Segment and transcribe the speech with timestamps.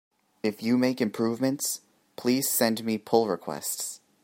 [0.41, 1.81] If you make improvements,
[2.15, 3.99] please send me pull requests!